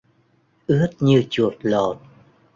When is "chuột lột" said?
1.29-1.97